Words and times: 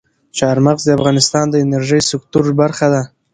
چار 0.37 0.57
مغز 0.65 0.83
د 0.85 0.89
افغانستان 0.97 1.45
د 1.49 1.55
انرژۍ 1.63 2.01
سکتور 2.11 2.45
برخه 2.61 2.87
ده. 2.93 3.01